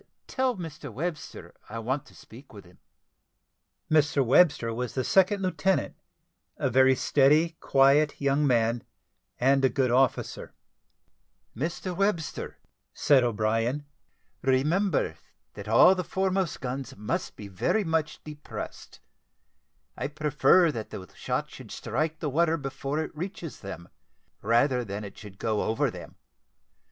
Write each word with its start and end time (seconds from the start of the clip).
Tell 0.25 0.55
Mr 0.57 0.91
Webster 0.91 1.53
I 1.69 1.77
want 1.77 2.07
to 2.07 2.15
speak 2.15 2.53
with 2.53 2.65
him." 2.65 2.79
Mr 3.87 4.25
Webster 4.25 4.73
was 4.73 4.95
the 4.95 5.03
second 5.03 5.43
lieutenant, 5.43 5.95
a 6.57 6.71
very 6.71 6.95
steady, 6.95 7.49
quiet, 7.59 8.19
young 8.19 8.47
man, 8.47 8.83
and 9.39 9.63
a 9.63 9.69
good 9.69 9.91
officer. 9.91 10.55
"Mr 11.55 11.95
Webster," 11.95 12.57
said 12.95 13.23
O'Brien, 13.23 13.85
"remember 14.41 15.17
that 15.53 15.67
all 15.67 15.93
the 15.93 16.03
foremost 16.03 16.61
guns 16.61 16.97
must 16.97 17.35
be 17.35 17.47
very 17.47 17.83
much 17.83 18.23
depressed. 18.23 19.01
I 19.95 20.07
prefer 20.07 20.71
that 20.71 20.89
the 20.89 21.07
shot 21.13 21.47
should 21.51 21.69
strike 21.69 22.17
the 22.17 22.29
water 22.31 22.57
before 22.57 22.97
it 23.03 23.15
reaches 23.15 23.59
them, 23.59 23.87
rather 24.41 24.83
than 24.83 25.03
it 25.03 25.15
should 25.15 25.37
go 25.37 25.61
over 25.61 25.91
them. 25.91 26.15